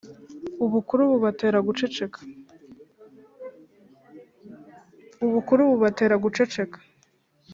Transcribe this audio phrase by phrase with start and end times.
[0.65, 1.57] Ubukuru bubatera
[6.23, 6.77] guceceka,